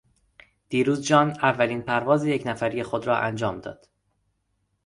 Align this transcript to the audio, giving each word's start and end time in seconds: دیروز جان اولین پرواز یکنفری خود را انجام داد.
دیروز 0.69 1.01
جان 1.07 1.29
اولین 1.29 1.81
پرواز 1.81 2.25
یکنفری 2.25 2.83
خود 2.83 3.07
را 3.07 3.19
انجام 3.19 3.59
داد. 3.61 3.89